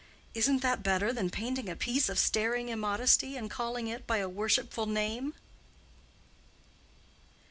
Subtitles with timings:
[0.33, 4.27] Isn't that better than painting a piece of staring immodesty and calling it by a
[4.27, 5.35] worshipful name?"